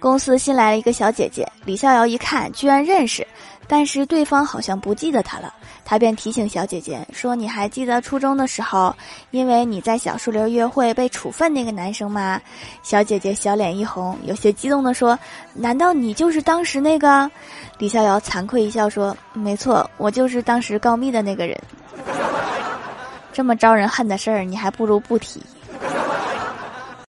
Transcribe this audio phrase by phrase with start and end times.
[0.00, 3.24] 公司新来了一个小姐姐，李逍遥一看，居然认识，
[3.68, 5.54] 但是对方好像不记得她了。
[5.84, 8.94] 他便提醒小姐姐说：“你还记得初中的时候，
[9.32, 12.40] 因为你在小树林约会被处分那个男生吗？”
[12.82, 15.18] 小姐姐小脸一红，有些激动地说
[15.52, 17.30] ：“难道你就是当时那个？”
[17.76, 21.58] 李逍遥惭愧一笑说：“没错，我就是当时告密的那个人。
[23.32, 25.42] 这么招人恨的事儿，你还不如不提。”